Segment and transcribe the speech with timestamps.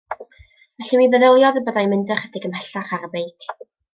[0.85, 3.49] Felly mi feddyliodd y byddai'n mynd ychydig ymhellach ar y beic.